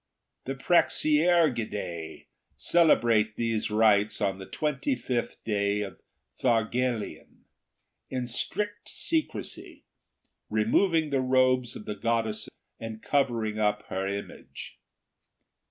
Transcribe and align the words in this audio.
The 0.45 0.55
Praxier 0.55 1.53
gidae 1.55 2.25
celebrate 2.57 3.35
these 3.35 3.69
rites 3.69 4.19
on 4.19 4.39
the 4.39 4.47
twenty 4.47 4.95
fifth 4.95 5.43
day 5.43 5.81
of 5.81 6.01
Thargelion, 6.41 7.45
in 8.09 8.25
strict 8.25 8.89
secrecy, 8.89 9.83
removing 10.49 11.11
the 11.11 11.21
robes 11.21 11.75
of 11.75 11.85
the 11.85 11.93
goddess 11.93 12.49
and 12.79 13.03
covering 13.03 13.59
up 13.59 13.83
her 13.89 14.07
image. 14.07 14.79